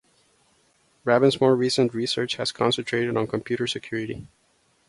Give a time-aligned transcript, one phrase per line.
[1.03, 4.27] Rabin's more recent research has concentrated on computer security.